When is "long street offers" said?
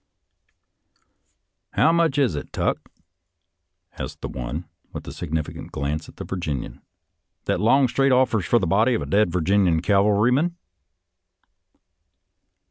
7.61-8.47